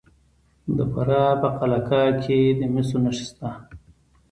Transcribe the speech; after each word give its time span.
د 0.77 0.79
فراه 0.91 1.33
په 1.41 1.47
قلعه 1.57 1.81
کاه 1.89 2.11
کې 2.23 2.39
د 2.59 2.61
مسو 2.73 2.97
نښې 3.03 3.25
شته. 3.29 3.49